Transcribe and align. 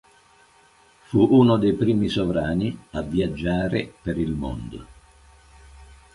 Fu 1.03 1.27
uno 1.29 1.57
dei 1.59 1.73
primi 1.75 2.07
sovrani 2.07 2.75
a 2.93 3.01
viaggiare 3.03 3.93
per 4.01 4.17
il 4.17 4.31
mondo. 4.31 4.85